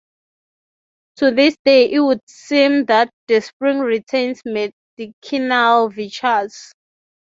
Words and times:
To 1.17 1.29
this 1.29 1.55
day 1.63 1.91
it 1.91 1.99
would 1.99 2.21
seem 2.27 2.85
that 2.85 3.11
the 3.27 3.39
spring 3.39 3.77
retains 3.81 4.41
medicinal 4.43 5.89
virtues. 5.89 6.73